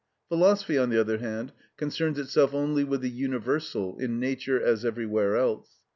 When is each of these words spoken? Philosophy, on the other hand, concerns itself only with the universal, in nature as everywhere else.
Philosophy, 0.29 0.79
on 0.79 0.89
the 0.89 0.99
other 0.99 1.19
hand, 1.19 1.51
concerns 1.77 2.17
itself 2.17 2.55
only 2.55 2.83
with 2.83 3.01
the 3.01 3.07
universal, 3.11 3.99
in 3.99 4.19
nature 4.19 4.59
as 4.59 4.83
everywhere 4.83 5.35
else. 5.37 5.69